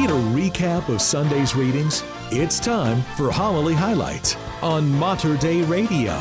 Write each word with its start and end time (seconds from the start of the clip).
Need 0.00 0.08
a 0.08 0.12
recap 0.14 0.88
of 0.88 1.02
Sunday's 1.02 1.54
readings? 1.54 2.02
It's 2.30 2.58
time 2.58 3.02
for 3.18 3.30
Homily 3.30 3.74
Highlights 3.74 4.34
on 4.62 4.90
Mater 4.98 5.36
Dei 5.36 5.60
Radio. 5.64 6.12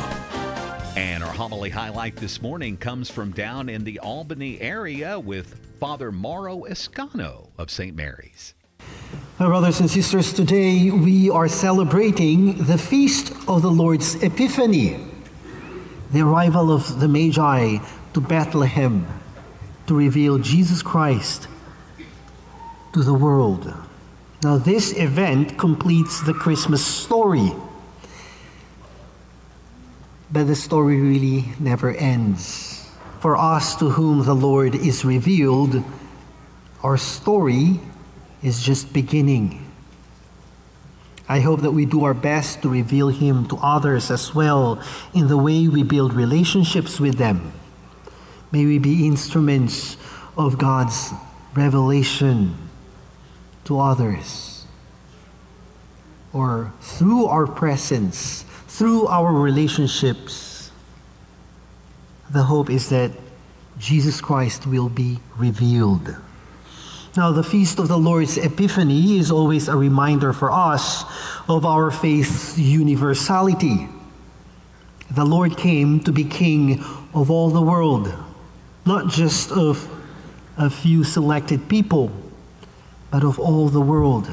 And 0.97 1.23
our 1.23 1.31
homily 1.31 1.69
highlight 1.69 2.17
this 2.17 2.41
morning 2.41 2.75
comes 2.75 3.09
from 3.09 3.31
down 3.31 3.69
in 3.69 3.85
the 3.85 3.97
Albany 3.99 4.59
area 4.59 5.17
with 5.17 5.57
Father 5.79 6.11
Mauro 6.11 6.63
Escano 6.63 7.51
of 7.57 7.71
St. 7.71 7.95
Mary's. 7.95 8.53
My 9.39 9.45
brothers 9.45 9.79
and 9.79 9.89
sisters, 9.89 10.33
today 10.33 10.91
we 10.91 11.29
are 11.29 11.47
celebrating 11.47 12.61
the 12.65 12.77
feast 12.77 13.31
of 13.47 13.61
the 13.61 13.71
Lord's 13.71 14.21
Epiphany, 14.21 14.99
the 16.11 16.19
arrival 16.19 16.69
of 16.69 16.99
the 16.99 17.07
Magi 17.07 17.77
to 18.13 18.19
Bethlehem 18.19 19.07
to 19.87 19.95
reveal 19.95 20.37
Jesus 20.37 20.81
Christ 20.81 21.47
to 22.93 23.03
the 23.03 23.13
world. 23.13 23.73
Now, 24.43 24.57
this 24.57 24.93
event 24.93 25.57
completes 25.57 26.21
the 26.21 26.33
Christmas 26.33 26.85
story. 26.85 27.51
But 30.31 30.47
the 30.47 30.55
story 30.55 30.99
really 31.01 31.45
never 31.59 31.91
ends. 31.91 32.89
For 33.19 33.35
us 33.35 33.75
to 33.77 33.89
whom 33.89 34.23
the 34.23 34.35
Lord 34.35 34.75
is 34.75 35.03
revealed, 35.03 35.83
our 36.81 36.97
story 36.97 37.81
is 38.41 38.63
just 38.63 38.93
beginning. 38.93 39.65
I 41.27 41.41
hope 41.41 41.61
that 41.61 41.71
we 41.71 41.85
do 41.85 42.05
our 42.05 42.13
best 42.13 42.61
to 42.61 42.69
reveal 42.69 43.09
Him 43.09 43.45
to 43.49 43.57
others 43.57 44.09
as 44.09 44.33
well 44.33 44.81
in 45.13 45.27
the 45.27 45.37
way 45.37 45.67
we 45.67 45.83
build 45.83 46.13
relationships 46.13 46.99
with 46.99 47.17
them. 47.17 47.51
May 48.51 48.65
we 48.65 48.79
be 48.79 49.05
instruments 49.05 49.97
of 50.37 50.57
God's 50.57 51.11
revelation 51.53 52.68
to 53.69 53.79
others. 53.79 54.65
Or 56.33 56.73
through 56.81 57.27
our 57.27 57.45
presence, 57.45 58.43
through 58.67 59.05
our 59.05 59.31
relationships, 59.31 60.71
the 62.31 62.41
hope 62.41 62.71
is 62.71 62.89
that 62.89 63.11
Jesus 63.77 64.21
Christ 64.21 64.65
will 64.65 64.89
be 64.89 65.19
revealed. 65.37 66.15
Now, 67.15 67.31
the 67.31 67.43
feast 67.43 67.77
of 67.77 67.87
the 67.87 67.97
Lord's 67.97 68.37
Epiphany 68.37 69.19
is 69.19 69.29
always 69.29 69.67
a 69.67 69.77
reminder 69.77 70.33
for 70.33 70.51
us 70.51 71.03
of 71.47 71.63
our 71.63 71.91
faith's 71.91 72.57
universality. 72.57 73.87
The 75.11 75.25
Lord 75.25 75.57
came 75.57 75.99
to 76.05 76.11
be 76.11 76.23
King 76.23 76.83
of 77.13 77.29
all 77.29 77.51
the 77.51 77.61
world, 77.61 78.11
not 78.83 79.11
just 79.11 79.51
of 79.51 79.87
a 80.57 80.71
few 80.71 81.03
selected 81.03 81.69
people, 81.69 82.11
but 83.11 83.23
of 83.23 83.39
all 83.39 83.69
the 83.69 83.81
world. 83.81 84.29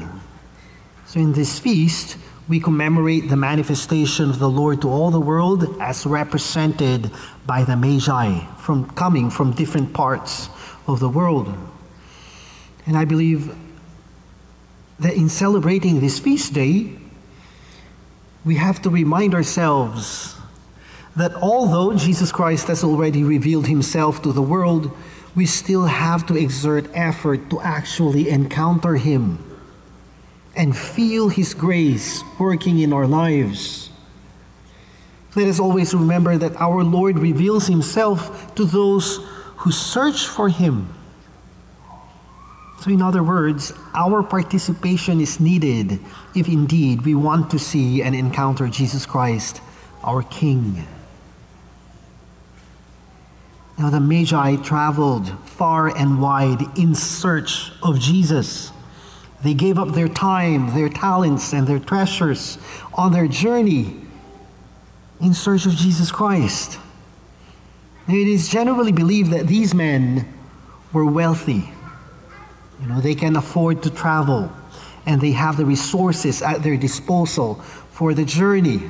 So, 1.05 1.19
in 1.19 1.33
this 1.33 1.59
feast, 1.59 2.17
we 2.47 2.59
commemorate 2.59 3.29
the 3.29 3.35
manifestation 3.35 4.29
of 4.29 4.39
the 4.39 4.49
Lord 4.49 4.81
to 4.81 4.89
all 4.89 5.11
the 5.11 5.19
world 5.19 5.77
as 5.81 6.05
represented 6.05 7.11
by 7.45 7.63
the 7.63 7.75
Magi 7.75 8.39
from 8.57 8.89
coming 8.91 9.29
from 9.29 9.51
different 9.51 9.93
parts 9.93 10.49
of 10.87 10.99
the 10.99 11.09
world. 11.09 11.53
And 12.85 12.97
I 12.97 13.05
believe 13.05 13.53
that 14.99 15.13
in 15.13 15.29
celebrating 15.29 15.99
this 15.99 16.19
feast 16.19 16.53
day, 16.53 16.97
we 18.45 18.55
have 18.55 18.81
to 18.83 18.89
remind 18.89 19.35
ourselves 19.35 20.35
that 21.17 21.33
although 21.35 21.93
Jesus 21.97 22.31
Christ 22.31 22.67
has 22.67 22.83
already 22.83 23.23
revealed 23.23 23.67
himself 23.67 24.21
to 24.21 24.31
the 24.31 24.41
world, 24.41 24.95
we 25.37 25.45
still 25.45 25.85
have 25.85 26.25
to 26.25 26.35
exert 26.35 26.89
effort 26.93 27.49
to 27.49 27.61
actually 27.61 28.27
encounter 28.27 28.95
him 28.95 29.39
and 30.53 30.75
feel 30.75 31.29
his 31.29 31.53
grace 31.53 32.21
working 32.37 32.79
in 32.79 32.91
our 32.91 33.07
lives. 33.07 33.89
Let 35.35 35.47
us 35.47 35.59
always 35.59 35.93
remember 35.93 36.37
that 36.37 36.59
our 36.59 36.83
Lord 36.83 37.19
reveals 37.19 37.67
himself 37.67 38.53
to 38.55 38.65
those 38.65 39.19
who 39.57 39.71
search 39.71 40.27
for 40.27 40.49
him 40.49 40.93
so, 42.79 42.91
in 42.91 43.01
other 43.01 43.23
words, 43.23 43.73
our 43.95 44.21
participation 44.21 45.19
is 45.19 45.39
needed 45.39 45.99
if 46.35 46.47
indeed 46.47 47.01
we 47.01 47.15
want 47.15 47.49
to 47.51 47.59
see 47.59 48.03
and 48.03 48.15
encounter 48.15 48.67
Jesus 48.67 49.05
Christ, 49.05 49.61
our 50.03 50.21
King. 50.21 50.85
Now, 53.77 53.89
the 53.89 53.99
Magi 53.99 54.55
traveled 54.57 55.27
far 55.47 55.95
and 55.95 56.21
wide 56.21 56.61
in 56.77 56.95
search 56.95 57.71
of 57.83 57.99
Jesus. 57.99 58.71
They 59.43 59.53
gave 59.53 59.77
up 59.77 59.89
their 59.89 60.07
time, 60.07 60.73
their 60.73 60.89
talents, 60.89 61.53
and 61.53 61.67
their 61.67 61.79
treasures 61.79 62.57
on 62.93 63.11
their 63.11 63.27
journey 63.27 63.95
in 65.21 65.33
search 65.33 65.65
of 65.65 65.73
Jesus 65.73 66.11
Christ. 66.11 66.79
It 68.07 68.27
is 68.27 68.49
generally 68.49 68.91
believed 68.91 69.31
that 69.31 69.47
these 69.47 69.73
men 69.73 70.33
were 70.91 71.05
wealthy 71.05 71.71
you 72.81 72.87
know, 72.87 73.01
they 73.01 73.15
can 73.15 73.35
afford 73.35 73.83
to 73.83 73.89
travel 73.89 74.51
and 75.05 75.21
they 75.21 75.31
have 75.31 75.57
the 75.57 75.65
resources 75.65 76.41
at 76.41 76.63
their 76.63 76.77
disposal 76.77 77.55
for 77.91 78.13
the 78.13 78.25
journey. 78.25 78.81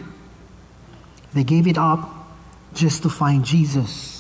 They 1.34 1.44
gave 1.44 1.68
it 1.68 1.78
up 1.78 2.10
just 2.74 3.04
to 3.04 3.10
find 3.10 3.46
Jesus. 3.46 4.17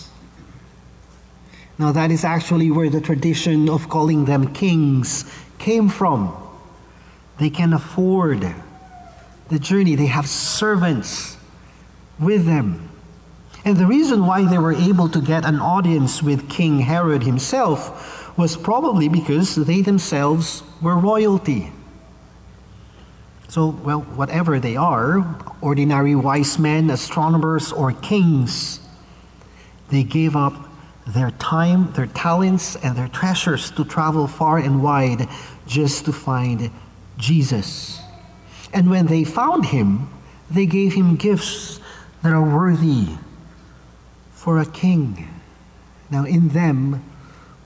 Now, 1.79 1.91
that 1.91 2.09
is 2.09 2.23
actually 2.23 2.71
where 2.71 2.89
the 2.89 3.01
tradition 3.01 3.69
of 3.69 3.87
calling 3.89 4.25
them 4.25 4.53
kings 4.53 5.31
came 5.59 5.89
from. 5.89 6.35
They 7.37 7.49
can 7.49 7.73
afford 7.73 8.53
the 9.49 9.59
journey, 9.59 9.95
they 9.95 10.07
have 10.07 10.27
servants 10.27 11.37
with 12.19 12.45
them. 12.45 12.89
And 13.63 13.77
the 13.77 13.85
reason 13.85 14.25
why 14.25 14.43
they 14.43 14.57
were 14.57 14.73
able 14.73 15.09
to 15.09 15.21
get 15.21 15.45
an 15.45 15.59
audience 15.59 16.21
with 16.23 16.49
King 16.49 16.79
Herod 16.79 17.23
himself 17.23 18.37
was 18.37 18.57
probably 18.57 19.07
because 19.09 19.55
they 19.55 19.81
themselves 19.81 20.63
were 20.81 20.95
royalty. 20.95 21.71
So, 23.49 23.69
well, 23.69 24.01
whatever 24.01 24.59
they 24.59 24.75
are, 24.75 25.35
ordinary 25.61 26.15
wise 26.15 26.59
men, 26.59 26.89
astronomers, 26.89 27.71
or 27.71 27.93
kings, 27.93 28.79
they 29.89 30.03
gave 30.03 30.35
up 30.35 30.66
their 31.07 31.31
time, 31.31 31.91
their 31.93 32.07
talents, 32.07 32.75
and 32.75 32.95
their 32.95 33.07
treasures 33.07 33.71
to 33.71 33.85
travel 33.85 34.27
far 34.27 34.57
and 34.57 34.83
wide 34.83 35.27
just 35.65 36.05
to 36.05 36.13
find 36.13 36.69
Jesus. 37.17 37.99
And 38.73 38.89
when 38.89 39.07
they 39.07 39.23
found 39.23 39.67
him, 39.67 40.09
they 40.49 40.65
gave 40.65 40.93
him 40.93 41.15
gifts 41.15 41.79
that 42.23 42.33
are 42.33 42.43
worthy 42.43 43.07
for 44.31 44.59
a 44.59 44.65
king. 44.65 45.27
Now, 46.09 46.25
in 46.25 46.49
them, 46.49 47.03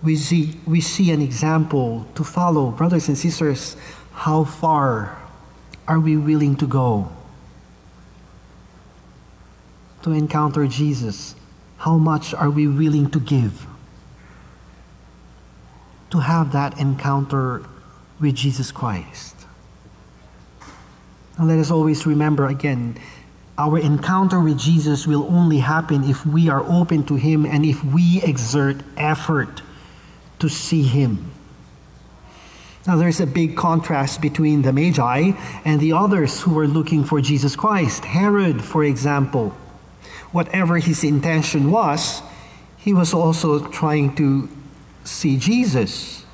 we 0.03 0.16
see, 0.16 0.59
we 0.66 0.81
see 0.81 1.12
an 1.12 1.22
example 1.22 2.08
to 2.16 2.23
follow. 2.23 2.72
Brothers 2.72 3.08
and 3.08 3.18
sisters, 3.18 3.75
how 4.13 4.44
far 4.44 5.18
are 5.88 6.00
we 6.00 6.18
willing 6.18 6.56
to 6.58 6.68
go 6.68 7.12
to 10.03 10.12
encounter 10.12 10.66
Jesus? 10.68 11.35
How 11.81 11.97
much 11.97 12.33
are 12.35 12.51
we 12.51 12.67
willing 12.67 13.09
to 13.09 13.19
give 13.19 13.65
to 16.11 16.19
have 16.19 16.51
that 16.51 16.79
encounter 16.79 17.63
with 18.19 18.35
Jesus 18.35 18.71
Christ? 18.71 19.35
And 21.37 21.47
let 21.47 21.57
us 21.57 21.71
always 21.71 22.05
remember 22.05 22.45
again 22.45 22.99
our 23.57 23.79
encounter 23.79 24.39
with 24.39 24.59
Jesus 24.59 25.07
will 25.07 25.23
only 25.23 25.57
happen 25.57 26.03
if 26.03 26.25
we 26.25 26.49
are 26.49 26.63
open 26.63 27.03
to 27.05 27.15
Him 27.15 27.45
and 27.45 27.65
if 27.65 27.83
we 27.83 28.21
exert 28.23 28.77
effort 28.95 29.61
to 30.37 30.49
see 30.49 30.83
him. 30.83 31.31
Now, 32.87 32.95
there's 32.95 33.19
a 33.19 33.27
big 33.27 33.55
contrast 33.55 34.22
between 34.22 34.63
the 34.63 34.73
Magi 34.73 35.34
and 35.63 35.79
the 35.79 35.93
others 35.93 36.41
who 36.41 36.53
were 36.53 36.67
looking 36.67 37.03
for 37.03 37.22
Jesus 37.22 37.55
Christ. 37.55 38.05
Herod, 38.05 38.63
for 38.63 38.84
example, 38.84 39.55
whatever 40.31 40.78
his 40.78 41.03
intention 41.03 41.72
was, 41.72 42.22
he 42.78 42.93
was 42.93 43.13
also 43.13 43.67
trying 43.67 44.16
to 44.16 44.49
see 45.03 45.37
Jesus. 45.37 46.25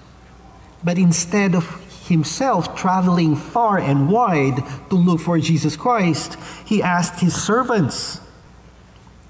But 0.84 0.98
instead 0.98 1.56
of 1.56 1.66
himself 2.08 2.76
traveling 2.76 3.36
far 3.36 3.78
and 3.78 4.10
wide 4.10 4.64
to 4.90 4.96
look 4.96 5.20
for 5.20 5.40
Jesus 5.40 5.76
Christ, 5.76 6.38
he 6.66 6.82
asked 6.82 7.20
his 7.20 7.36
servants, 7.36 8.22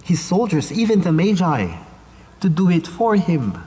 his 0.03 0.21
soldiers, 0.21 0.71
even 0.71 1.01
the 1.01 1.11
Magi, 1.11 1.75
to 2.41 2.49
do 2.49 2.69
it 2.69 2.85
for 2.85 3.15
him. 3.15 3.63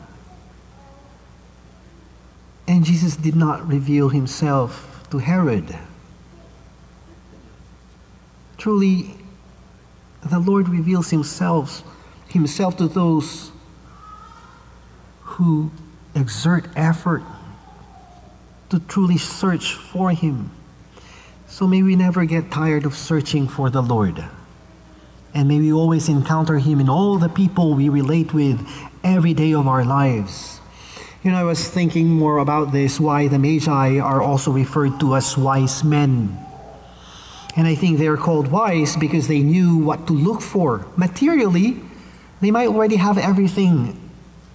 And 2.69 2.85
Jesus 2.85 3.17
did 3.17 3.35
not 3.35 3.67
reveal 3.67 4.11
himself 4.11 5.05
to 5.11 5.19
Herod. 5.19 5.77
Truly, 8.59 9.17
the 10.25 10.39
Lord 10.39 10.69
reveals 10.69 11.11
himself, 11.11 11.83
himself 12.29 12.77
to 12.77 12.89
those 12.89 13.53
who 15.21 15.71
exert 16.15 16.67
effort 16.77 17.23
to 18.71 18.79
truly 18.81 19.19
search 19.19 19.75
for 19.75 20.11
Him. 20.11 20.51
So 21.47 21.67
may 21.67 21.83
we 21.83 21.97
never 21.97 22.25
get 22.25 22.51
tired 22.51 22.87
of 22.87 22.95
searching 22.95 23.49
for 23.49 23.71
the 23.71 23.83
Lord. 23.83 24.25
And 25.35 25.49
may 25.49 25.59
we 25.59 25.73
always 25.73 26.09
encounter 26.09 26.59
Him 26.59 26.81
in 26.81 26.89
all 26.89 27.19
the 27.19 27.29
people 27.29 27.75
we 27.75 27.89
relate 27.89 28.33
with 28.33 28.61
every 29.05 29.35
day 29.35 29.55
of 29.55 29.67
our 29.67 29.85
lives. 29.85 30.61
You 31.23 31.31
know, 31.31 31.39
I 31.39 31.45
was 31.45 31.69
thinking 31.69 32.09
more 32.09 32.39
about 32.39 32.73
this 32.73 32.99
why 32.99 33.29
the 33.29 33.39
Magi 33.39 33.99
are 33.99 34.23
also 34.23 34.51
referred 34.51 34.99
to 35.01 35.17
as 35.17 35.37
wise 35.37 35.85
men. 35.85 36.39
And 37.61 37.69
I 37.69 37.75
think 37.75 37.99
they 37.99 38.07
are 38.07 38.17
called 38.17 38.49
wise 38.49 38.97
because 38.97 39.29
they 39.29 39.41
knew 39.41 39.77
what 39.77 40.07
to 40.07 40.15
look 40.15 40.41
for. 40.41 40.87
Materially, 40.97 41.77
they 42.41 42.51
might 42.51 42.69
already 42.69 42.97
have 42.97 43.19
everything 43.19 44.01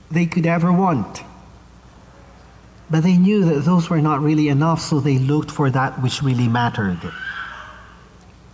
they 0.10 0.26
could 0.26 0.48
ever 0.48 0.74
want. 0.74 1.22
But 2.90 3.04
they 3.04 3.16
knew 3.16 3.46
that 3.46 3.60
those 3.60 3.92
were 3.92 4.02
not 4.02 4.22
really 4.22 4.48
enough, 4.48 4.82
so 4.82 5.00
they 5.00 5.20
looked 5.20 5.52
for 5.52 5.70
that 5.70 6.02
which 6.02 6.24
really 6.24 6.48
mattered. 6.48 6.98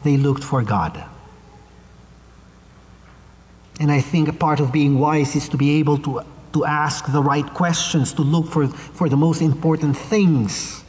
They 0.04 0.18
looked 0.18 0.44
for 0.44 0.64
God. 0.64 1.02
And 3.80 3.90
I 3.90 4.02
think 4.02 4.28
a 4.28 4.34
part 4.34 4.60
of 4.60 4.74
being 4.74 5.00
wise 5.00 5.34
is 5.34 5.48
to 5.48 5.56
be 5.56 5.80
able 5.80 5.98
to, 6.00 6.26
to 6.52 6.66
ask 6.66 7.10
the 7.10 7.24
right 7.24 7.48
questions, 7.54 8.12
to 8.16 8.22
look 8.22 8.48
for, 8.48 8.68
for 8.68 9.08
the 9.08 9.16
most 9.16 9.42
important 9.42 9.96
things. 9.96 10.84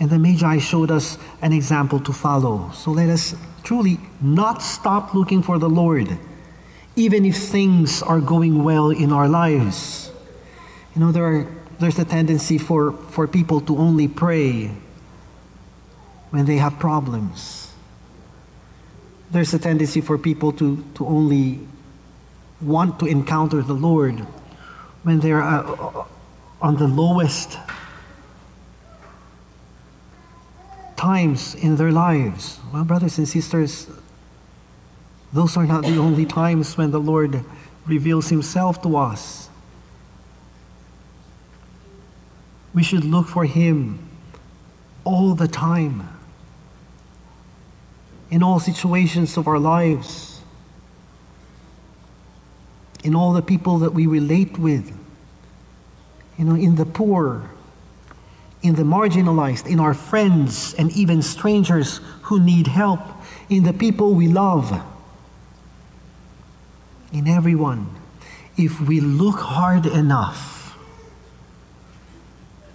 And 0.00 0.10
the 0.10 0.18
Magi 0.18 0.58
showed 0.58 0.90
us 0.90 1.18
an 1.42 1.52
example 1.52 2.00
to 2.00 2.12
follow. 2.12 2.70
So 2.74 2.90
let 2.90 3.08
us 3.08 3.34
truly 3.62 3.98
not 4.20 4.62
stop 4.62 5.14
looking 5.14 5.42
for 5.42 5.58
the 5.58 5.68
Lord, 5.68 6.18
even 6.96 7.24
if 7.24 7.36
things 7.36 8.02
are 8.02 8.20
going 8.20 8.64
well 8.64 8.90
in 8.90 9.12
our 9.12 9.28
lives. 9.28 10.10
You 10.94 11.00
know, 11.00 11.12
there 11.12 11.24
are 11.24 11.46
there's 11.82 11.98
a 11.98 12.04
tendency 12.04 12.58
for, 12.58 12.92
for 12.92 13.26
people 13.26 13.60
to 13.62 13.76
only 13.76 14.06
pray 14.06 14.70
when 16.30 16.46
they 16.46 16.56
have 16.56 16.78
problems. 16.78 17.72
There's 19.32 19.52
a 19.52 19.58
tendency 19.58 20.00
for 20.00 20.16
people 20.16 20.52
to, 20.52 20.84
to 20.94 21.06
only 21.06 21.58
want 22.60 23.00
to 23.00 23.06
encounter 23.06 23.62
the 23.62 23.72
Lord 23.72 24.20
when 25.02 25.18
they're 25.18 25.42
uh, 25.42 26.04
on 26.60 26.76
the 26.76 26.86
lowest 26.86 27.58
times 31.02 31.56
in 31.56 31.74
their 31.74 31.90
lives. 31.90 32.60
Well, 32.72 32.84
brothers 32.84 33.18
and 33.18 33.28
sisters, 33.28 33.88
those 35.32 35.56
are 35.56 35.66
not 35.66 35.82
the 35.82 35.96
only 35.96 36.24
times 36.24 36.78
when 36.78 36.92
the 36.92 37.00
Lord 37.00 37.44
reveals 37.88 38.28
Himself 38.28 38.80
to 38.82 38.96
us. 38.96 39.48
We 42.72 42.84
should 42.84 43.04
look 43.04 43.26
for 43.26 43.44
Him 43.44 43.98
all 45.02 45.34
the 45.34 45.48
time, 45.48 46.08
in 48.30 48.44
all 48.44 48.60
situations 48.60 49.36
of 49.36 49.48
our 49.48 49.58
lives, 49.58 50.40
in 53.02 53.16
all 53.16 53.32
the 53.32 53.42
people 53.42 53.78
that 53.78 53.92
we 53.92 54.06
relate 54.06 54.56
with, 54.56 54.96
you 56.38 56.44
know, 56.44 56.54
in 56.54 56.76
the 56.76 56.86
poor, 56.86 57.50
in 58.62 58.74
the 58.76 58.82
marginalized, 58.82 59.66
in 59.66 59.80
our 59.80 59.94
friends, 59.94 60.74
and 60.74 60.90
even 60.92 61.20
strangers 61.20 62.00
who 62.22 62.40
need 62.40 62.68
help, 62.68 63.00
in 63.48 63.64
the 63.64 63.72
people 63.72 64.14
we 64.14 64.28
love, 64.28 64.82
in 67.12 67.26
everyone. 67.26 67.88
If 68.56 68.80
we 68.80 69.00
look 69.00 69.40
hard 69.40 69.86
enough, 69.86 70.78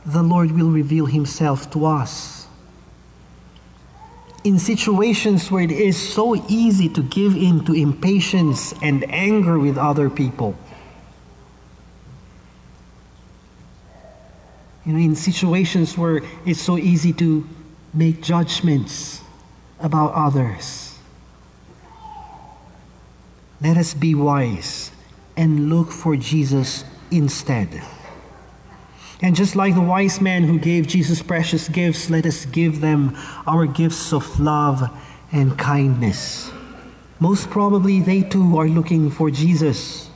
the 0.06 0.24
Lord 0.24 0.52
will 0.52 0.72
reveal 0.72 1.06
Himself 1.06 1.72
to 1.72 1.86
us. 1.86 2.48
In 4.44 4.60
situations 4.60 5.52
where 5.52 5.64
it 5.64 5.72
is 5.72 5.98
so 5.98 6.36
easy 6.48 6.88
to 6.90 7.02
give 7.04 7.36
in 7.36 7.66
to 7.66 7.74
impatience 7.74 8.74
and 8.82 9.10
anger 9.12 9.60
with 9.60 9.78
other 9.78 10.10
people, 10.10 10.56
you 14.88 14.94
know, 14.94 15.00
in 15.00 15.16
situations 15.16 15.98
where 15.98 16.22
it's 16.46 16.62
so 16.62 16.78
easy 16.78 17.12
to 17.12 17.46
make 17.94 18.22
judgments 18.22 19.20
about 19.82 20.14
others, 20.14 20.98
let 23.62 23.76
us 23.76 23.94
be 23.94 24.16
wise 24.16 24.92
and 25.36 25.70
look 25.70 25.92
for 25.92 26.16
Jesus 26.16 26.86
instead. 27.12 27.84
And 29.22 29.36
just 29.36 29.58
like 29.58 29.76
the 29.76 29.82
wise 29.82 30.22
man 30.22 30.44
who 30.44 30.58
gave 30.58 30.88
Jesus 30.88 31.22
precious 31.22 31.68
gifts, 31.68 32.10
let 32.10 32.26
us 32.26 32.46
give 32.46 32.80
them 32.80 33.18
our 33.46 33.66
gifts 33.66 34.14
of 34.14 34.40
love 34.40 34.90
and 35.34 35.58
kindness. 35.60 36.50
Most 37.20 37.50
probably, 37.50 38.00
they 38.00 38.22
too 38.22 38.58
are 38.58 38.70
looking 38.70 39.12
for 39.12 39.32
Jesus, 39.32 40.08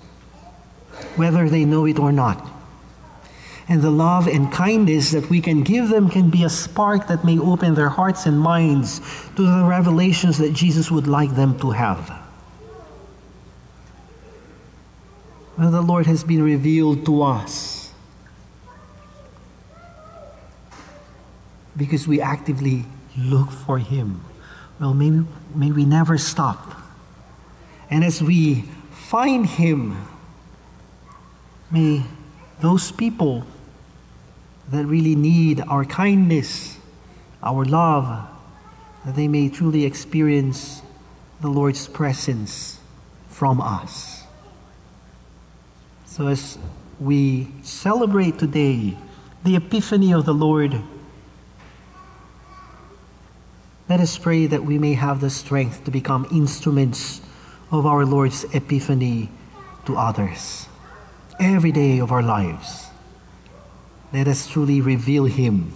whether 1.18 1.50
they 1.50 1.65
know 1.65 1.85
it 1.85 2.00
or 2.00 2.13
not. 2.13 2.61
And 3.71 3.81
the 3.81 3.89
love 3.89 4.27
and 4.27 4.51
kindness 4.51 5.12
that 5.12 5.29
we 5.29 5.39
can 5.39 5.63
give 5.63 5.88
them 5.88 6.09
can 6.09 6.29
be 6.29 6.44
a 6.44 6.50
spark 6.50 7.07
that 7.07 7.23
may 7.23 7.39
open 7.39 7.73
their 7.73 7.88
hearts 7.88 8.25
and 8.25 8.38
minds 8.38 9.00
to 9.38 9.44
the 9.44 9.63
revelations 9.63 10.38
that 10.39 10.51
Jesus 10.51 10.91
would 10.91 11.07
like 11.07 11.35
them 11.35 11.57
to 11.59 11.71
have. 11.71 12.12
Well, 15.57 15.71
the 15.71 15.81
Lord 15.81 16.06
has 16.06 16.21
been 16.21 16.44
revealed 16.44 17.06
to 17.06 17.21
us 17.21 17.94
because 21.77 22.06
we 22.09 22.19
actively 22.19 22.83
look 23.18 23.51
for 23.51 23.77
Him. 23.77 24.19
Well, 24.81 24.94
may, 24.94 25.23
may 25.56 25.71
we 25.71 25.85
never 25.85 26.18
stop. 26.18 26.73
And 27.89 28.03
as 28.03 28.21
we 28.21 28.65
find 28.91 29.45
Him, 29.45 30.07
may 31.71 32.03
those 32.59 32.91
people 32.91 33.45
that 34.71 34.85
really 34.85 35.15
need 35.15 35.62
our 35.68 35.85
kindness, 35.85 36.77
our 37.44 37.65
love, 37.65 38.27
that 39.06 39.15
they 39.15 39.27
may 39.27 39.50
truly 39.50 39.85
experience 39.85 40.81
the 41.41 41.50
Lord's 41.50 41.88
presence 41.88 42.79
from 43.27 43.59
us. 43.59 44.23
So, 46.06 46.27
as 46.27 46.57
we 47.00 47.47
celebrate 47.63 48.38
today 48.38 48.97
the 49.44 49.56
Epiphany 49.56 50.13
of 50.13 50.25
the 50.25 50.33
Lord, 50.33 50.81
let 53.90 53.99
us 53.99 54.18
pray 54.18 54.45
that 54.45 54.63
we 54.63 54.78
may 54.78 54.94
have 54.94 55.19
the 55.19 55.30
strength 55.30 55.83
to 55.85 55.92
become 55.92 56.28
instruments 56.31 57.21
of 57.71 57.85
our 57.85 58.06
Lord's 58.06 58.45
epiphany 58.54 59.30
to 59.85 59.97
others 59.97 60.68
every 61.40 61.71
day 61.71 61.99
of 61.99 62.11
our 62.11 62.21
lives. 62.21 62.91
Let 64.13 64.27
us 64.27 64.45
truly 64.45 64.81
reveal 64.81 65.23
Him 65.23 65.71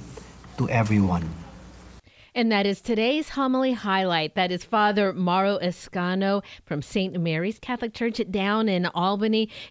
to 0.58 0.68
everyone. 0.68 1.30
And 2.38 2.52
that 2.52 2.66
is 2.66 2.82
today's 2.82 3.30
homily 3.30 3.72
highlight. 3.72 4.36
That 4.36 4.52
is 4.52 4.66
Father 4.66 5.14
Mauro 5.14 5.58
Escano 5.60 6.44
from 6.66 6.82
St. 6.82 7.18
Mary's 7.18 7.60
Catholic 7.60 7.94
Church 7.94 8.20
down 8.30 8.68
in 8.68 8.88
Albany. 8.88 9.50